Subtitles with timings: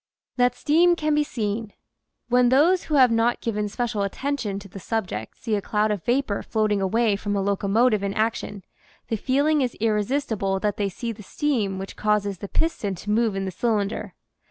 [0.37, 1.73] THAT STEAM CAN BE SEEN
[2.31, 6.41] those who have not given special attention to the subject see a cloud of vapor
[6.41, 8.63] floating away from a locomotive in action,
[9.09, 13.11] the feeling is irre sistible that they see the steam which causes the piston to
[13.11, 14.15] move in the cylinder.